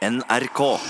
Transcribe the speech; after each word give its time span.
NRK. 0.00 0.80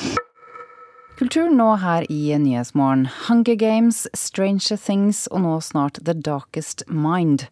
Kultur 1.19 1.49
nå 1.51 1.73
her 1.83 2.05
i 2.13 2.39
Nyhetsmorgen. 2.39 3.09
Hunger 3.27 3.57
Games, 3.59 4.05
Stranger 4.15 4.79
Things 4.79 5.25
og 5.35 5.43
nå 5.43 5.57
snart 5.67 5.99
The 6.07 6.15
Darkest 6.15 6.85
Mind. 6.87 7.49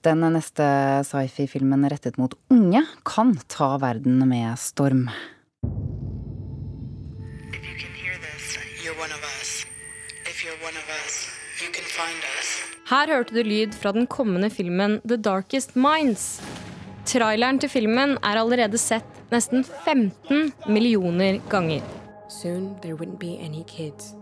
Den 0.00 0.24
neste 0.24 0.64
sci-fi-filmen 1.04 1.84
rettet 1.92 2.16
mot 2.16 2.32
unge 2.48 2.80
kan 3.04 3.34
ta 3.52 3.74
verden 3.82 4.24
med 4.24 4.56
storm. 4.56 5.10
If 7.52 7.60
you 7.60 7.76
can 7.76 7.92
hear 7.92 8.16
this, 8.24 8.56
you're 8.80 8.96
one 8.96 9.12
of 9.12 9.20
us. 9.36 9.66
If 10.24 10.40
you're 10.46 10.56
one 10.64 10.80
of 10.80 10.88
us, 11.04 11.28
you 11.60 11.68
can 11.76 11.84
find 11.84 12.24
us. 12.38 12.54
Her 12.88 13.12
hørte 13.12 13.36
du 13.36 13.42
lyd 13.44 13.76
fra 13.76 13.92
den 13.92 14.06
kommende 14.06 14.48
filmen 14.48 15.02
The 15.04 15.20
Darkest 15.20 15.76
Minds. 15.76 16.40
Traileren 17.04 17.60
til 17.60 17.68
filmen 17.68 18.16
er 18.24 18.40
allerede 18.40 18.80
sett 18.80 19.15
nesten 19.30 19.64
15 19.64 20.52
millioner 20.66 21.40
ganger. 21.50 21.82
Soon 22.28 22.76
there 22.82 22.94
wouldn't 22.94 23.18
be 23.18 23.38
any 23.40 23.64
kids 23.64 24.14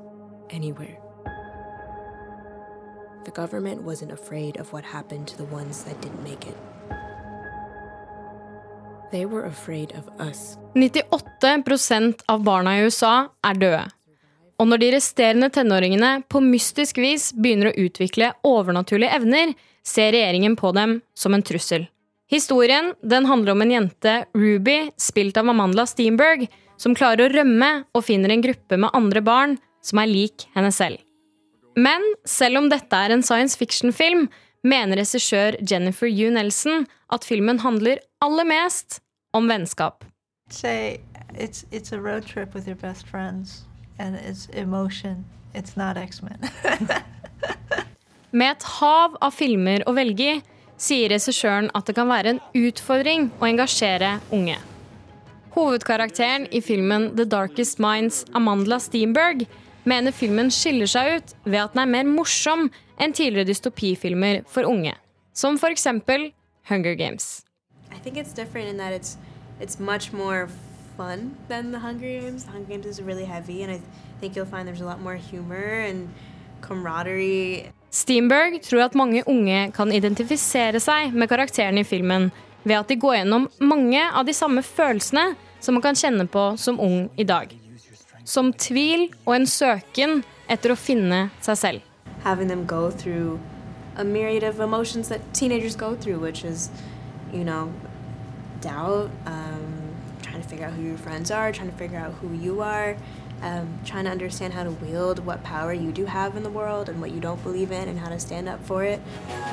anywhere. 0.51 0.99
The 3.25 3.31
government 3.31 3.83
wasn't 3.83 4.13
afraid 4.13 4.61
of 4.61 4.73
what 4.73 4.85
happened 4.85 5.29
to 5.29 5.37
the 5.37 5.45
ones 5.45 5.85
that 5.85 6.01
didn't 6.03 6.23
make 6.23 6.47
it. 6.47 6.57
They 9.11 9.27
were 9.27 9.45
afraid 9.47 9.93
of 9.93 10.29
us. 10.29 10.59
98 10.75 12.25
av 12.29 12.43
barna 12.43 12.77
i 12.79 12.85
USA 12.85 13.29
er 13.47 13.55
døde. 13.55 13.85
Og 14.59 14.69
når 14.69 14.79
de 14.83 14.91
resterende 14.95 15.49
tenåringene 15.51 16.23
på 16.29 16.41
mystisk 16.45 16.99
vis 17.03 17.33
begynner 17.33 17.71
å 17.71 17.79
utvikle 17.87 18.33
overnaturlige 18.47 19.17
evner, 19.17 19.55
ser 19.83 20.13
regjeringen 20.15 20.57
på 20.57 20.73
dem 20.77 21.01
som 21.15 21.35
en 21.35 21.43
trussel. 21.43 21.89
Historien 22.31 22.95
den 23.03 23.27
handler 23.27 23.53
om 23.53 23.63
en 23.63 23.71
jente, 23.71 24.25
Ruby, 24.35 24.91
spilt 24.97 25.37
av 25.37 25.49
Amanda 25.49 25.85
Steenberg, 25.87 26.47
som 26.81 26.95
klarer 26.97 27.27
å 27.27 27.33
rømme 27.35 27.71
og 27.95 28.05
finner 28.07 28.33
en 28.33 28.43
gruppe 28.43 28.79
med 28.81 28.91
andre 28.97 29.21
barn 29.25 29.59
som 29.85 30.01
er 30.01 30.09
lik 30.11 30.47
henne 30.57 30.73
selv. 30.73 30.99
Men 31.77 32.03
selv 32.25 32.63
om 32.63 32.71
dette 32.71 32.97
er 32.97 33.13
en 33.13 33.23
science 33.23 33.59
fiction-film, 33.59 34.29
mener 34.65 34.97
regissør 34.97 35.59
Jennifer 35.61 36.09
U. 36.09 36.31
Nelson 36.33 36.87
at 37.13 37.27
filmen 37.29 37.61
handler 37.61 38.01
aller 38.25 38.49
mest 38.49 39.01
om 39.35 39.49
vennskap. 39.51 40.05
say 40.51 41.01
it's 41.35 41.65
it's 41.73 41.93
a 41.93 41.99
road 42.01 42.25
trip 42.27 42.55
with 42.55 42.67
your 42.69 42.77
best 42.77 43.07
friends 43.09 43.65
and 43.99 44.15
it's 44.17 44.47
emotion 44.53 45.25
it's 45.55 45.75
not 45.77 45.97
x-men 45.97 46.39
Med 48.31 48.51
et 48.51 48.63
hav 48.81 49.17
av 49.23 49.31
filmer 49.35 49.83
å 49.89 49.95
velge 49.97 50.25
i, 50.35 50.41
sier 50.85 51.13
regissøren 51.13 51.71
at 51.75 51.89
det 51.89 51.97
kan 51.97 52.11
være 52.11 52.35
en 52.35 52.41
utfordring 52.59 53.31
å 53.41 53.49
engasjere 53.49 54.19
unge. 54.35 54.59
Hovedkarakteren 55.55 56.49
i 56.51 56.61
filmen 56.65 57.13
The 57.17 57.25
Darkest 57.31 57.79
Minds, 57.83 58.25
Amandla 58.35 58.81
Steenberg, 58.83 59.47
mener 59.87 60.15
filmen 60.17 60.51
skiller 60.53 60.91
seg 60.91 61.11
ut 61.15 61.35
ved 61.45 61.61
at 61.61 61.77
den 61.77 61.85
er 61.85 61.93
mer 61.93 62.09
morsom 62.09 62.69
enn 62.99 63.15
tidligere 63.15 63.53
dystopifilmer 63.53 64.43
for 64.51 64.67
unge, 64.67 64.95
som 65.33 65.59
eksempel 65.71 66.33
Hunger 66.69 66.95
Games. 66.95 67.45
I 67.93 67.99
think 67.99 68.17
it's 68.17 68.33
different 68.33 68.69
in 68.69 68.77
that 68.79 68.93
it's 68.93 69.17
it's 69.61 69.79
much 69.79 70.13
more 70.13 70.49
fun 70.97 71.37
than 71.49 71.71
the 71.71 71.79
Hunger 71.79 72.21
Games. 72.21 72.45
The 72.45 72.51
Hunger 72.51 72.69
Games 72.69 72.87
is 72.87 73.01
really 73.01 73.25
heavy, 73.25 73.63
and 73.63 73.73
I 73.73 73.81
think 74.21 74.35
you'll 74.35 74.47
find 74.47 74.67
there's 74.67 74.81
a 74.81 74.87
lot 74.87 75.01
more 75.01 75.17
humor 75.17 75.87
and 75.89 76.09
camaraderie. 76.65 77.71
Steenberg 77.95 78.59
tror 78.65 78.89
at 78.89 78.97
mange 78.99 79.23
unge 79.31 79.69
kan 79.77 79.93
identifisere 79.95 80.81
seg 80.83 81.15
med 81.15 81.31
karakterene 81.31 81.85
i 81.85 81.87
filmen 81.87 82.31
ved 82.65 82.79
at 82.81 82.91
de 82.91 82.97
går 82.99 83.21
gjennom 83.21 83.49
mange 83.61 84.03
av 84.11 84.27
de 84.27 84.35
samme 84.35 84.65
følelsene 84.67 85.35
som 85.61 85.77
man 85.77 85.85
kan 85.85 85.99
kjenne 85.99 86.27
på 86.27 86.55
som 86.61 86.81
ung 86.81 87.11
i 87.17 87.27
dag. 87.29 87.53
Som 88.25 88.53
tvil 88.57 89.11
og 89.27 89.35
en 89.37 89.47
søken 89.49 90.23
etter 90.51 90.73
å 90.73 90.79
finne 90.81 91.29
seg 91.45 91.61
selv. 91.61 91.91
Having 92.25 92.49
them 92.49 92.65
go 92.67 92.91
through 92.91 93.39
a 93.97 94.05
myriad 94.05 94.43
of 94.43 94.61
emotions 94.61 95.09
that 95.09 95.21
teenagers 95.35 95.77
go 95.77 95.95
through, 95.95 96.19
which 96.19 96.45
is, 96.45 96.71
you 97.33 97.45
know, 97.45 97.73
doubt, 98.61 99.11
um, 99.27 99.95
trying 100.23 100.43
to 100.43 100.49
figure 100.49 100.67
out 100.67 100.73
who 100.73 100.83
your 100.83 100.99
friends 100.99 101.31
are, 101.31 101.53
trying 101.53 101.71
to 101.71 101.77
figure 101.77 101.99
out 101.99 102.13
who 102.15 102.33
you 102.35 102.61
are, 102.61 102.97
um, 103.45 103.69
trying 103.85 104.05
to 104.05 104.11
understand 104.11 104.53
how 104.53 104.65
to 104.65 104.75
wield 104.85 105.19
what 105.29 105.39
power 105.45 105.73
you 105.73 105.93
do 105.93 106.05
have 106.07 106.37
in 106.37 106.43
the 106.43 106.55
world 106.61 106.89
and 106.89 107.01
what 107.01 107.11
you 107.15 107.21
don't 107.21 107.43
believe 107.45 107.71
in 107.71 107.89
and 107.89 107.99
how 107.99 108.09
to 108.09 108.19
stand 108.19 108.49
up 108.49 108.61
for 108.67 108.85
it. 108.85 109.01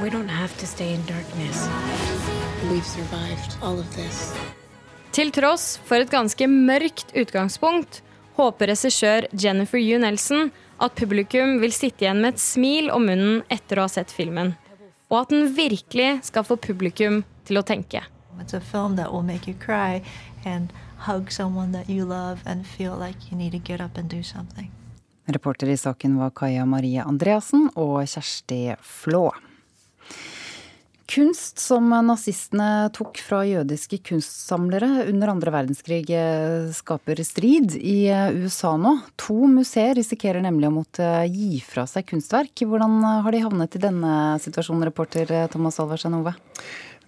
We 0.02 0.09
don't 0.09 0.29
have 0.29 0.57
to 0.57 0.66
stay 0.66 0.94
in 0.94 1.02
darkness. 1.06 1.68
We've 2.72 2.88
survived 2.88 3.52
all 3.62 3.78
of 3.79 3.88
this. 3.96 4.34
Til 5.12 5.31
tross 5.35 5.75
for 5.84 6.00
et 6.00 6.12
ganske 6.12 6.47
mørkt 6.47 7.12
utgangspunkt 7.19 8.00
håper 8.40 8.72
regissør 8.72 9.28
Jennifer 9.35 9.78
Yu 9.78 10.00
Nelson 10.00 10.53
at 10.79 10.96
publikum 10.96 11.59
vil 11.59 11.75
sitte 11.75 12.06
igjen 12.06 12.23
med 12.23 12.38
et 12.38 12.41
smil 12.41 12.88
om 12.96 13.03
munnen 13.06 13.44
etter 13.52 13.81
å 13.81 13.90
ha 13.90 13.91
sett 13.91 14.13
filmen, 14.16 14.56
og 15.12 15.18
at 15.25 15.35
den 15.35 15.52
virkelig 15.58 16.22
skal 16.31 16.47
få 16.47 16.56
publikum 16.56 17.25
til 17.46 17.59
å 17.59 17.68
tenke. 17.68 18.06
it's 18.40 18.53
a 18.53 18.59
film 18.59 18.96
that 18.96 19.12
will 19.12 19.22
make 19.22 19.47
you 19.47 19.53
cry 19.53 20.02
and 20.46 20.73
hug 21.07 21.31
someone 21.31 21.72
that 21.72 21.89
you 21.89 22.06
love 22.06 22.39
and 22.45 22.66
feel 22.66 22.95
like 22.97 23.31
you 23.31 23.38
need 23.38 23.51
to 23.51 23.59
get 23.59 23.81
up 23.81 23.97
and 23.97 24.09
do 24.09 24.23
something 24.23 24.72
Reporter 25.25 25.69
i 25.69 25.78
saken 25.78 26.17
var 26.17 26.31
Kaja 26.35 26.66
Marie 26.66 27.01
Andreassen 27.03 27.69
og 27.79 28.01
Kjersti 28.09 28.75
Flå. 28.81 29.29
Kunst 31.11 31.59
som 31.59 31.90
nazistene 32.07 32.88
tok 32.95 33.19
fra 33.19 33.41
jødiske 33.44 33.97
kunstsamlere 34.07 35.09
under 35.11 35.34
andre 35.34 35.51
verdenskrig 35.51 36.06
eh, 36.16 36.69
skaper 36.72 37.19
strid 37.28 37.75
i 37.75 38.06
eh, 38.07 38.31
USA 38.31 38.78
nå. 38.79 38.94
To 39.19 39.35
museer 39.51 39.97
risikerer 40.00 40.40
nemlig 40.45 40.69
å 40.69 40.75
måtte 40.78 41.09
gi 41.28 41.59
fra 41.67 41.84
seg 41.90 42.07
kunstverk. 42.07 42.63
Hvordan 42.63 43.01
har 43.25 43.35
de 43.35 43.44
havnet 43.44 43.75
i 43.75 43.84
denne 43.84 44.13
situasjonen, 44.40 44.88
reporter 44.88 45.35
eh, 45.35 45.50
Thomas 45.51 45.81
Alvarstein 45.84 46.16
Ove? 46.22 46.34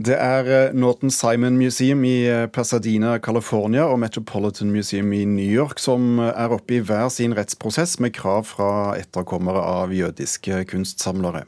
Det 0.01 0.15
er 0.17 0.47
eh, 0.49 0.71
Norton 0.73 1.11
Simon 1.13 1.53
Museum 1.59 2.01
i 2.07 2.25
eh, 2.25 2.47
Pasadena, 2.49 3.19
California 3.21 3.83
og 3.85 3.99
Metropolitan 4.01 4.71
Museum 4.73 5.11
i 5.13 5.21
New 5.29 5.45
York 5.45 5.77
som 5.77 6.17
eh, 6.17 6.31
er 6.33 6.55
oppe 6.55 6.79
i 6.79 6.81
hver 6.81 7.11
sin 7.13 7.35
rettsprosess 7.37 7.99
med 8.01 8.15
krav 8.17 8.47
fra 8.49 8.95
etterkommere 8.97 9.61
av 9.61 9.93
jødiske 9.93 10.63
kunstsamlere. 10.71 11.43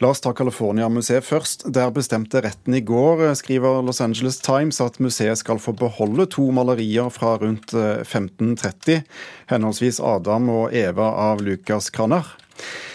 La 0.00 0.08
oss 0.14 0.24
ta 0.24 0.32
California-museet 0.32 1.28
først. 1.28 1.66
Der 1.76 1.92
bestemte 1.92 2.40
retten 2.42 2.74
i 2.74 2.80
går, 2.80 3.26
skriver 3.36 3.84
Los 3.84 4.00
Angeles 4.00 4.40
Times, 4.40 4.80
at 4.80 4.96
museet 4.98 5.42
skal 5.42 5.60
få 5.60 5.76
beholde 5.76 6.24
to 6.32 6.48
malerier 6.56 7.12
fra 7.12 7.36
rundt 7.42 7.76
1530, 7.76 9.04
henholdsvis 9.52 10.00
Adam 10.00 10.48
og 10.56 10.74
Eva 10.74 11.12
av 11.28 11.44
Lucas 11.44 11.92
Cranach. 11.94 12.34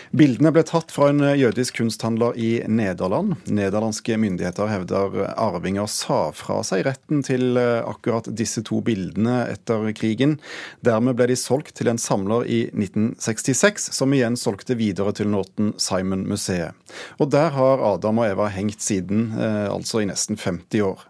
Bildene 0.09 0.49
ble 0.49 0.63
tatt 0.65 0.89
fra 0.89 1.11
en 1.11 1.21
jødisk 1.37 1.77
kunsthandler 1.77 2.33
i 2.33 2.49
Nederland. 2.65 3.35
Nederlandske 3.45 4.15
myndigheter 4.17 4.69
hevder 4.71 5.19
arvinger 5.37 5.85
sa 5.91 6.31
fra 6.33 6.63
seg 6.65 6.81
retten 6.87 7.21
til 7.25 7.59
akkurat 7.59 8.25
disse 8.33 8.63
to 8.65 8.81
bildene 8.85 9.43
etter 9.51 9.85
krigen. 9.93 10.39
Dermed 10.81 11.19
ble 11.19 11.29
de 11.29 11.37
solgt 11.37 11.75
til 11.77 11.91
en 11.91 12.01
samler 12.01 12.47
i 12.49 12.63
1966, 12.71 13.91
som 13.99 14.15
igjen 14.17 14.39
solgte 14.39 14.79
videre 14.79 15.13
til 15.13 15.29
Norton 15.29 15.75
Simon-museet. 15.77 16.73
Og 17.21 17.29
der 17.29 17.53
har 17.53 17.85
Adam 17.93 18.23
og 18.23 18.31
Eva 18.31 18.49
hengt 18.49 18.81
siden, 18.81 19.29
altså 19.37 20.01
i 20.01 20.09
nesten 20.09 20.41
50 20.41 20.85
år. 20.89 21.05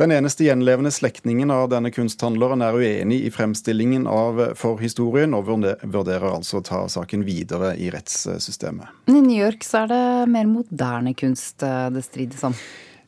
Den 0.00 0.14
eneste 0.16 0.46
gjenlevende 0.46 0.88
slektningen 0.90 1.50
av 1.52 1.66
denne 1.68 1.90
kunsthandleren 1.92 2.62
er 2.64 2.78
uenig 2.80 3.18
i 3.26 3.30
fremstillingen 3.34 4.06
av 4.08 4.38
forhistorien, 4.56 5.34
og 5.36 5.50
vurderer 5.50 6.24
altså 6.30 6.62
å 6.62 6.64
ta 6.64 6.78
saken 6.88 7.26
videre 7.26 7.74
i 7.76 7.90
rettssystemet. 7.92 8.88
I 9.12 9.18
New 9.20 9.36
York 9.36 9.66
så 9.66 9.82
er 9.82 9.90
det 9.92 10.04
mer 10.32 10.48
moderne 10.48 11.12
kunst 11.12 11.60
det 11.60 12.04
strides 12.06 12.46
om. 12.48 12.56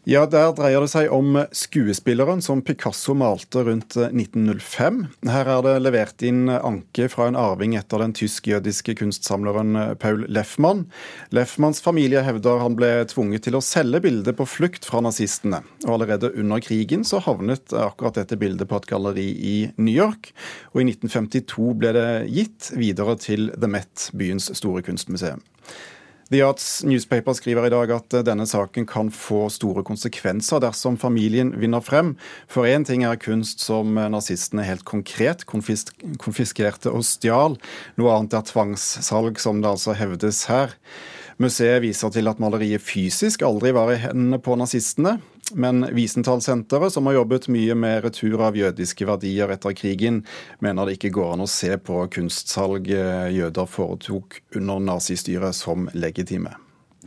Ja, 0.02 0.24
Der 0.26 0.50
dreier 0.50 0.82
det 0.82 0.90
seg 0.90 1.12
om 1.14 1.36
skuespilleren 1.54 2.40
som 2.42 2.58
Picasso 2.66 3.14
malte 3.14 3.60
rundt 3.62 3.94
1905. 3.94 4.96
Her 5.30 5.50
er 5.52 5.60
det 5.62 5.74
levert 5.84 6.24
inn 6.26 6.50
anke 6.50 7.06
fra 7.12 7.28
en 7.30 7.38
arving 7.38 7.76
etter 7.78 8.02
den 8.02 8.14
tysk-jødiske 8.18 8.96
kunstsamleren 8.98 9.78
Paul 10.02 10.24
Leffmann. 10.26 10.88
Leffmanns 11.30 11.78
familie 11.84 12.24
hevder 12.26 12.64
han 12.64 12.74
ble 12.74 12.90
tvunget 13.12 13.46
til 13.46 13.54
å 13.54 13.62
selge 13.62 14.02
bildet 14.02 14.40
på 14.40 14.48
flukt 14.50 14.90
fra 14.90 15.04
nazistene. 15.06 15.62
Og 15.86 15.94
Allerede 15.94 16.32
under 16.34 16.58
krigen 16.66 17.06
så 17.06 17.22
havnet 17.22 17.70
akkurat 17.70 18.18
dette 18.18 18.40
bildet 18.42 18.66
på 18.66 18.82
et 18.82 18.90
galleri 18.90 19.30
i 19.30 19.56
New 19.78 19.94
York. 19.94 20.32
Og 20.74 20.82
i 20.82 20.88
1952 20.90 21.78
ble 21.78 21.94
det 21.94 22.10
gitt 22.26 22.74
videre 22.74 23.14
til 23.22 23.52
The 23.54 23.70
Met, 23.70 24.10
byens 24.18 24.50
store 24.58 24.82
kunstmuseum. 24.82 25.46
The 26.32 26.40
Arts 26.40 26.80
Newspaper 26.82 27.34
skriver 27.36 27.66
i 27.66 27.70
dag 27.74 27.90
at 27.92 28.14
denne 28.24 28.46
saken 28.48 28.86
kan 28.88 29.10
få 29.12 29.50
store 29.52 29.82
konsekvenser 29.84 30.62
dersom 30.64 30.96
familien 30.96 31.50
vinner 31.60 31.84
frem. 31.84 32.14
For 32.48 32.64
én 32.64 32.86
ting 32.88 33.04
er 33.04 33.18
kunst 33.20 33.60
som 33.60 33.98
nazistene 34.00 34.64
helt 34.64 34.86
konkret 34.88 35.44
konfis 35.44 35.84
konfiskerte 36.22 36.88
og 36.88 37.04
stjal. 37.04 37.58
Noe 38.00 38.14
annet 38.16 38.38
er 38.38 38.46
tvangssalg, 38.48 39.42
som 39.44 39.60
det 39.60 39.74
altså 39.74 39.92
hevdes 39.98 40.46
her. 40.48 40.72
Museet 41.42 41.82
viser 41.82 42.12
til 42.14 42.30
at 42.30 42.38
maleriet 42.42 42.82
fysisk 42.84 43.42
aldri 43.42 43.72
var 43.74 43.90
i 43.90 43.98
hendene 43.98 44.38
på 44.42 44.54
nazistene. 44.60 45.16
Men 45.58 45.82
Wiesenthal-senteret, 45.90 46.94
som 46.94 47.08
har 47.08 47.18
jobbet 47.18 47.48
mye 47.52 47.74
med 47.76 48.04
retur 48.06 48.44
av 48.46 48.56
jødiske 48.56 49.08
verdier 49.08 49.50
etter 49.52 49.74
krigen, 49.76 50.22
mener 50.62 50.86
det 50.86 50.96
ikke 50.96 51.12
går 51.18 51.34
an 51.34 51.44
å 51.44 51.50
se 51.50 51.74
på 51.82 52.04
kunstsalg 52.14 52.88
jøder 52.88 53.68
foretok 53.68 54.38
under 54.56 54.80
nazistyret 54.86 55.58
som 55.58 55.90
legitime. 55.98 56.54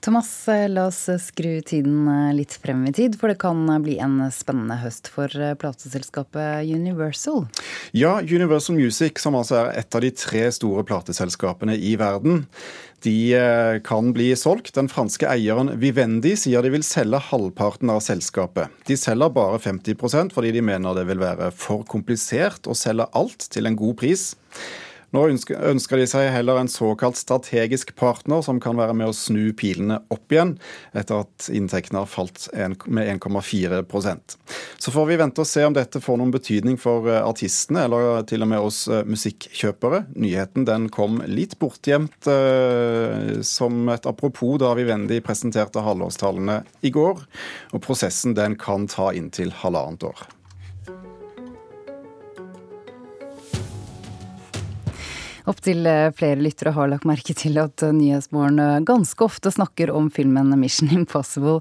Thomas, 0.06 0.46
la 0.70 0.84
oss 0.86 1.08
skru 1.18 1.56
tiden 1.66 2.06
litt 2.38 2.54
frem 2.62 2.84
i 2.86 2.92
tid, 2.94 3.16
for 3.18 3.32
det 3.32 3.40
kan 3.42 3.64
bli 3.82 3.96
en 3.98 4.20
spennende 4.30 4.78
høst 4.78 5.10
for 5.10 5.34
plateselskapet 5.58 6.70
Universal. 6.70 7.48
Ja, 7.98 8.20
Universal 8.22 8.78
Music, 8.78 9.18
som 9.24 9.34
altså 9.40 9.64
er 9.64 9.80
et 9.82 9.98
av 9.98 10.06
de 10.06 10.12
tre 10.14 10.44
store 10.54 10.86
plateselskapene 10.86 11.74
i 11.74 11.96
verden, 11.98 12.46
de 13.02 13.34
eh, 13.34 13.82
kan 13.82 14.14
bli 14.14 14.30
solgt. 14.38 14.76
Den 14.78 14.90
franske 14.94 15.26
eieren 15.30 15.74
Vivendi 15.82 16.36
sier 16.38 16.62
de 16.62 16.74
vil 16.74 16.86
selge 16.86 17.20
halvparten 17.32 17.90
av 17.94 18.02
selskapet. 18.06 18.74
De 18.86 18.98
selger 18.98 19.34
bare 19.34 19.58
50% 19.62 20.38
fordi 20.38 20.54
de 20.56 20.66
mener 20.66 20.98
det 20.98 21.10
vil 21.10 21.22
være 21.22 21.52
for 21.54 21.86
komplisert 21.90 22.70
å 22.70 22.78
selge 22.78 23.10
alt 23.18 23.50
til 23.54 23.70
en 23.70 23.78
god 23.82 23.98
pris. 24.06 24.34
Nå 25.16 25.24
ønsker 25.30 26.00
de 26.00 26.06
seg 26.10 26.28
heller 26.34 26.60
en 26.60 26.70
såkalt 26.72 27.18
strategisk 27.20 27.94
partner 27.96 28.44
som 28.44 28.60
kan 28.64 28.76
være 28.76 28.96
med 28.98 29.12
å 29.12 29.16
snu 29.16 29.54
pilene 29.58 30.02
opp 30.12 30.34
igjen, 30.34 30.56
etter 30.98 31.24
at 31.24 31.48
inntektene 31.56 32.02
har 32.04 32.10
falt 32.12 32.50
med 32.86 33.08
1,4% 33.16 34.36
Så 34.82 34.92
får 34.92 35.10
vi 35.10 35.20
vente 35.22 35.44
og 35.44 35.50
se 35.50 35.64
om 35.66 35.76
dette 35.76 36.02
får 36.04 36.20
noen 36.20 36.34
betydning 36.36 36.80
for 36.82 37.08
eh, 37.12 37.22
artistene, 37.24 37.86
eller 37.88 38.26
til 38.28 38.44
og 38.44 38.52
med 38.52 38.68
oss 38.68 38.86
eh, 38.92 39.06
musikkjøpere. 39.08 40.04
Nyheten 40.20 40.68
den 40.68 40.90
kom 40.94 41.22
litt 41.30 41.58
bortgjemt 41.62 42.30
eh, 42.32 43.42
som 43.46 43.92
et 43.94 44.10
apropos 44.10 44.60
da 44.62 44.74
Vivendi 44.78 45.22
presenterte 45.24 45.84
halvårstallene 45.86 46.62
i 46.86 46.92
går. 46.96 47.24
Og 47.74 47.84
prosessen 47.86 48.36
den 48.38 48.60
kan 48.60 48.90
ta 48.92 49.14
inntil 49.16 49.54
halvannet 49.64 50.10
år. 50.12 50.28
Opptil 55.46 55.86
eh, 55.86 56.12
flere 56.18 56.42
lyttere 56.42 56.74
har 56.74 56.90
lagt 56.90 57.06
merke 57.06 57.36
til 57.38 57.60
at 57.62 57.84
eh, 57.86 57.94
Nyhetsmorgen 57.94 58.62
eh, 58.62 58.80
ganske 58.86 59.26
ofte 59.26 59.52
snakker 59.54 59.92
om 59.94 60.10
filmen 60.14 60.50
Mission 60.60 60.90
Impossible. 60.94 61.60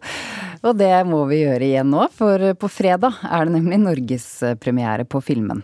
Og 0.64 0.78
det 0.80 0.94
må 1.08 1.24
vi 1.28 1.42
gjøre 1.42 1.68
igjen 1.68 1.92
nå, 1.92 2.06
for 2.16 2.54
på 2.56 2.70
fredag 2.72 3.20
er 3.28 3.44
det 3.44 3.58
nemlig 3.58 3.82
norgespremiere 3.84 5.04
på 5.04 5.20
filmen. 5.24 5.60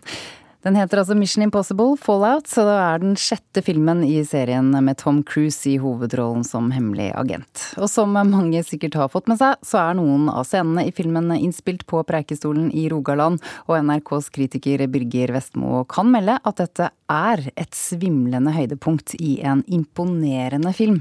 Den 0.60 0.76
heter 0.76 1.00
altså 1.00 1.14
Mission 1.16 1.42
Impossible 1.46 1.94
Fallout, 1.96 2.48
så 2.50 2.66
det 2.68 2.74
er 2.76 3.00
den 3.00 3.14
sjette 3.16 3.62
filmen 3.64 4.02
i 4.04 4.18
serien 4.28 4.68
med 4.84 4.98
Tom 5.00 5.22
Cruise 5.24 5.64
i 5.70 5.78
hovedrollen 5.80 6.44
som 6.44 6.68
hemmelig 6.74 7.06
agent. 7.16 7.62
Og 7.80 7.88
som 7.88 8.12
mange 8.12 8.60
sikkert 8.68 8.98
har 9.00 9.08
fått 9.08 9.30
med 9.30 9.40
seg, 9.40 9.56
så 9.64 9.80
er 9.80 9.96
noen 9.96 10.28
av 10.28 10.44
scenene 10.44 10.84
i 10.84 10.92
filmen 10.92 11.32
innspilt 11.38 11.86
på 11.88 12.02
Preikestolen 12.04 12.68
i 12.76 12.90
Rogaland, 12.92 13.40
og 13.72 13.78
NRKs 13.88 14.28
kritiker 14.34 14.84
Birger 14.92 15.32
Vestmo 15.32 15.86
kan 15.88 16.12
melde 16.12 16.36
at 16.44 16.60
dette 16.60 16.90
er 17.08 17.46
et 17.56 17.72
svimlende 17.76 18.52
høydepunkt 18.52 19.16
i 19.16 19.38
en 19.40 19.64
imponerende 19.64 20.74
film. 20.76 21.00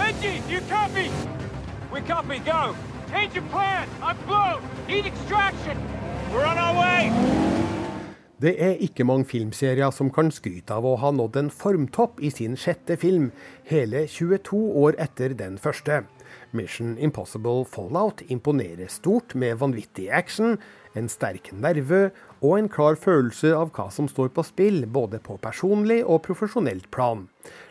Benji, 0.00 0.42
you 0.50 0.58
copy? 0.66 1.06
We 1.94 2.02
copy, 2.02 2.42
go! 2.42 2.74
Change 3.12 3.36
your 3.36 3.46
plan! 3.54 3.86
I'm 4.02 4.18
blown! 4.26 4.58
Need 4.88 5.06
extraction! 5.06 5.78
We're 6.34 6.46
on 6.46 6.58
our 6.58 6.74
way! 6.74 7.41
Det 8.42 8.56
er 8.58 8.80
ikke 8.82 9.04
mange 9.06 9.28
filmserier 9.30 9.92
som 9.94 10.08
kan 10.10 10.32
skryte 10.34 10.74
av 10.74 10.82
å 10.82 10.96
ha 10.98 11.12
nådd 11.14 11.36
en 11.38 11.50
formtopp 11.54 12.16
i 12.18 12.30
sin 12.34 12.56
sjette 12.58 12.96
film, 12.98 13.28
hele 13.68 14.00
22 14.10 14.58
år 14.82 14.98
etter 15.04 15.36
den 15.38 15.60
første. 15.62 16.00
Mission 16.50 16.96
Impossible 16.98 17.62
Fallout 17.70 18.24
imponerer 18.26 18.90
stort 18.90 19.36
med 19.38 19.60
vanvittig 19.62 20.08
action, 20.10 20.56
en 20.98 21.06
sterk 21.06 21.52
nerve 21.54 22.08
og 22.40 22.58
en 22.58 22.72
klar 22.72 22.98
følelse 22.98 23.54
av 23.54 23.70
hva 23.76 23.86
som 23.94 24.10
står 24.10 24.34
på 24.34 24.42
spill, 24.50 24.88
både 24.90 25.22
på 25.22 25.38
personlig 25.38 26.02
og 26.02 26.24
profesjonelt 26.26 26.90
plan. 26.90 27.28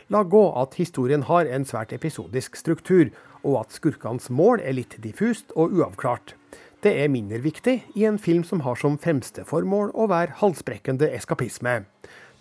La 0.07 0.23
gå 0.23 0.45
at 0.55 0.79
historien 0.79 1.27
har 1.27 1.51
en 1.51 1.67
svært 1.67 1.91
episodisk 1.91 2.55
struktur, 2.55 3.11
og 3.43 3.65
at 3.65 3.75
skurkenes 3.75 4.31
mål 4.31 4.63
er 4.63 4.79
litt 4.79 5.01
diffust 5.03 5.51
og 5.51 5.75
uavklart. 5.75 6.37
Det 6.81 6.95
er 6.97 7.11
mindre 7.13 7.37
viktig 7.37 7.75
i 7.93 8.07
en 8.09 8.15
film 8.17 8.41
som 8.41 8.63
har 8.65 8.79
som 8.81 8.95
fremste 8.97 9.43
formål 9.45 9.91
å 9.93 10.07
være 10.09 10.33
halsbrekkende 10.39 11.11
eskapisme. 11.13 11.83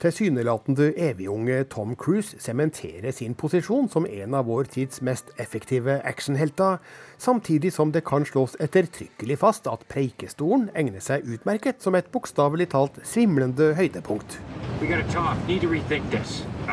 Tilsynelatende 0.01 0.95
evigunge 0.97 1.59
Tom 1.69 1.93
Cruise 1.93 2.39
sementerer 2.41 3.13
sin 3.13 3.35
posisjon 3.37 3.91
som 3.93 4.07
en 4.09 4.35
av 4.39 4.47
vår 4.49 4.71
tids 4.73 5.03
mest 5.05 5.29
effektive 5.37 5.99
actionhelter, 6.09 6.79
samtidig 7.21 7.75
som 7.77 7.93
det 7.93 8.01
kan 8.09 8.25
slås 8.25 8.57
ettertrykkelig 8.65 9.37
fast 9.43 9.69
at 9.69 9.85
Preikestolen 9.93 10.71
egner 10.73 11.05
seg 11.05 11.29
utmerket 11.29 11.85
som 11.85 11.99
et 12.01 12.09
bokstavelig 12.09 12.71
talt 12.73 12.97
svimlende 13.05 13.75
høydepunkt. 13.77 14.41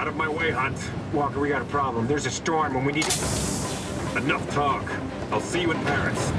Way. 0.08 0.54
Walker, 1.12 1.44
Enough 4.18 4.50
talk. 4.52 4.84
I'll 5.34 5.42
see 5.42 5.62
you 5.62 5.72
in 5.72 5.78
Paris. 5.84 6.32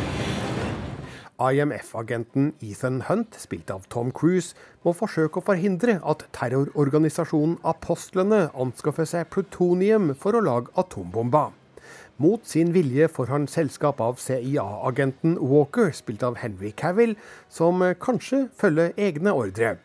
IMF-agenten 1.39 2.53
Ethan 2.61 3.05
Hunt, 3.07 3.37
spilt 3.39 3.71
av 3.71 3.87
Tom 3.89 4.11
Cruise, 4.11 4.57
må 4.83 4.91
forsøke 4.97 5.39
å 5.39 5.47
forhindre 5.47 6.01
at 6.03 6.25
terrororganisasjonen 6.35 7.61
Apostlene 7.63 8.49
anskaffer 8.59 9.07
seg 9.07 9.31
plutonium 9.31 10.11
for 10.19 10.35
å 10.35 10.43
lage 10.43 10.75
atombomber. 10.83 11.55
Mot 12.19 12.43
sin 12.51 12.73
vilje 12.75 13.07
får 13.15 13.31
han 13.31 13.47
selskap 13.47 14.01
av 14.03 14.19
CIA-agenten 14.19 15.37
Walker, 15.39 15.93
spilt 15.95 16.27
av 16.27 16.41
Henry 16.43 16.73
Cavill, 16.75 17.15
som 17.49 17.85
kanskje 18.03 18.49
følger 18.59 18.97
egne 18.99 19.37
ordre. 19.39 19.77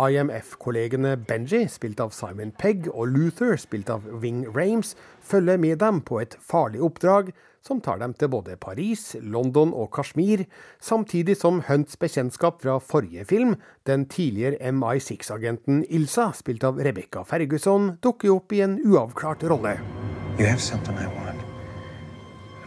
IMF-kollegene 0.00 1.16
Benji, 1.16 1.66
spilt 1.68 2.00
av 2.00 2.12
Simon 2.16 2.52
Pegg, 2.58 2.88
og 2.92 3.12
Luther, 3.12 3.56
spilt 3.60 3.90
av 3.92 4.06
Wing 4.22 4.46
Rames, 4.48 4.94
følger 5.20 5.60
med 5.60 5.78
dem 5.82 6.00
på 6.00 6.20
et 6.22 6.36
farlig 6.40 6.80
oppdrag 6.82 7.32
som 7.62 7.80
tar 7.80 8.00
dem 8.00 8.14
til 8.18 8.30
både 8.32 8.56
Paris, 8.56 9.12
London 9.22 9.70
og 9.74 9.92
Kashmir, 9.94 10.44
samtidig 10.82 11.36
som 11.38 11.62
Hunts 11.68 11.96
bekjentskap 11.96 12.62
fra 12.62 12.78
forrige 12.82 13.24
film, 13.24 13.54
den 13.86 14.08
tidligere 14.10 14.58
MI6-agenten 14.72 15.84
Ilsa, 15.88 16.32
spilt 16.34 16.64
av 16.66 16.80
Rebekka 16.82 17.22
Ferguson, 17.28 17.96
dukker 18.02 18.34
opp 18.34 18.52
i 18.52 18.64
en 18.66 18.80
uavklart 18.82 19.46
rolle. 19.46 19.78
You 20.38 20.46
have 20.46 20.60
something 20.60 20.96
I 20.98 21.06
want. 21.06 21.38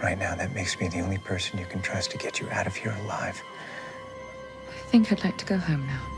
Right 0.03 0.19
now, 0.19 0.35
that 0.35 0.53
makes 0.53 0.79
me 0.79 0.87
the 0.87 1.01
only 1.01 1.17
person 1.17 1.59
you 1.59 1.65
can 1.65 1.81
trust 1.81 2.11
to 2.11 2.17
get 2.17 2.39
you 2.39 2.47
out 2.51 2.67
of 2.67 2.75
here 2.75 2.93
alive. 3.05 3.41
I 4.69 4.91
think 4.91 5.11
I'd 5.11 5.23
like 5.23 5.37
to 5.39 5.45
go 5.45 5.57
home 5.57 5.85
now. 5.87 6.14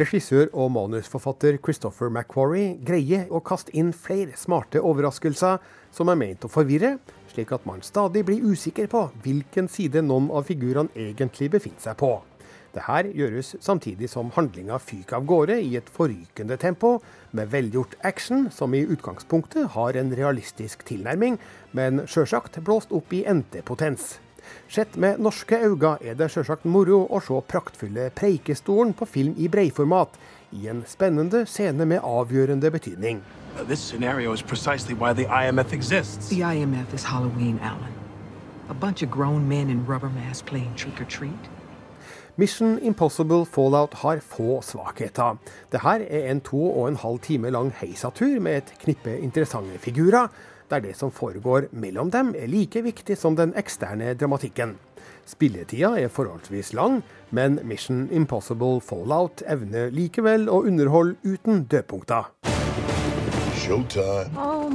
Regissør 0.00 0.46
og 0.56 0.70
manusforfatter 0.72 1.58
Christopher 1.60 2.08
McQuarrie 2.08 2.78
greier 2.88 3.26
å 3.28 3.42
kaste 3.44 3.74
inn 3.76 3.90
flere 3.92 4.32
smarte 4.38 4.80
overraskelser 4.80 5.58
som 5.92 6.08
er 6.08 6.16
ment 6.16 6.46
å 6.46 6.48
forvirre, 6.48 6.94
slik 7.28 7.52
at 7.52 7.66
man 7.68 7.82
stadig 7.84 8.22
blir 8.24 8.46
usikker 8.48 8.88
på 8.88 9.02
hvilken 9.26 9.68
side 9.68 10.00
noen 10.06 10.30
av 10.32 10.46
figurene 10.48 10.88
egentlig 10.96 11.50
befinner 11.52 11.84
seg 11.84 11.98
på. 12.00 12.14
Dette 12.72 13.12
gjøres 13.18 13.52
samtidig 13.60 14.08
som 14.08 14.30
handlinga 14.32 14.78
fyker 14.80 15.18
av 15.18 15.28
gårde 15.28 15.58
i 15.60 15.74
et 15.76 15.92
forrykende 15.92 16.56
tempo, 16.62 16.94
med 17.36 17.52
velgjort 17.52 17.98
action 18.06 18.48
som 18.54 18.72
i 18.72 18.86
utgangspunktet 18.86 19.74
har 19.76 20.00
en 20.00 20.16
realistisk 20.16 20.86
tilnærming, 20.88 21.36
men 21.76 22.06
sjølsagt 22.06 22.56
blåst 22.64 22.94
opp 22.96 23.12
i 23.12 23.26
endepotens. 23.28 24.14
Sett 24.68 24.96
med 24.96 25.20
norske 25.20 25.58
øyne 25.58 25.96
er 26.00 26.14
det 26.14 26.30
sjølsagt 26.30 26.64
moro 26.64 27.04
å 27.10 27.20
se 27.24 27.40
praktfulle 27.48 28.10
Preikestolen 28.16 28.94
på 28.94 29.08
film 29.08 29.34
i 29.38 29.48
breiformat, 29.48 30.18
i 30.52 30.68
en 30.68 30.84
spennende 30.86 31.44
scene 31.46 31.86
med 31.86 32.02
avgjørende 32.02 32.70
betydning. 32.70 33.22
This 33.66 33.80
scenario 33.80 34.32
is 34.32 34.42
precisely 34.42 34.94
why 34.94 35.12
the 35.12 35.26
IMF 35.26 35.72
exists. 35.72 36.28
The 36.28 36.42
IMF 36.42 36.94
is 36.94 37.04
Halloween, 37.04 37.58
Alan. 37.62 37.94
A 38.68 38.74
bunch 38.74 39.02
of 39.02 39.10
grown 39.10 39.48
men 39.48 39.70
in 39.70 39.84
rubber 39.86 40.08
masks 40.08 40.42
playing 40.42 40.74
trick 40.76 41.00
or 41.00 41.04
treat. 41.04 41.50
Mission 42.36 42.78
Impossible 42.78 43.44
Fallout 43.44 43.94
har 43.94 44.20
få 44.20 44.60
svakheter. 44.62 45.36
Dette 45.72 45.96
er 46.08 46.30
en 46.30 46.40
to 46.40 46.60
og 46.70 46.88
en 46.88 46.96
halv 46.96 47.18
time 47.18 47.50
lang 47.50 47.72
heisatur 47.80 48.40
med 48.40 48.56
et 48.56 48.72
knippe 48.84 49.18
interessante 49.18 49.78
figurer, 49.78 50.28
der 50.70 50.84
det 50.84 50.96
som 50.98 51.10
foregår 51.10 51.68
mellom 51.72 52.10
dem 52.14 52.34
er 52.38 52.50
like 52.50 52.82
viktig 52.82 53.18
som 53.18 53.36
den 53.38 53.52
eksterne 53.58 54.14
dramatikken. 54.14 54.76
Spilletida 55.26 55.92
er 56.00 56.10
forholdsvis 56.10 56.72
lang, 56.74 57.02
men 57.30 57.60
Mission 57.66 58.08
Impossible 58.10 58.80
Fallout 58.82 59.44
evner 59.46 59.92
likevel 59.94 60.48
å 60.50 60.62
underholde 60.66 61.18
uten 61.22 61.64
dødpunkter. 61.70 62.32
Oh 64.40 64.66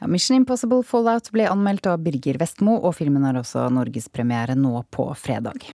ja, 0.00 0.06
Mission 0.06 0.36
Impossible 0.36 0.84
Fallout 0.86 1.32
ble 1.34 1.48
anmeldt 1.50 1.88
av 1.90 1.98
Birger 2.04 2.38
Vestmo, 2.38 2.76
og 2.78 2.94
filmen 3.00 3.24
har 3.26 3.40
også 3.40 3.66
norgespremiere 3.74 4.54
nå 4.54 4.84
på 4.94 5.08
fredag. 5.18 5.66